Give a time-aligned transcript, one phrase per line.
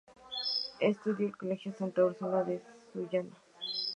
[0.79, 2.59] Estudió en el Colegio Santa Úrsula de
[2.91, 3.35] Sullana.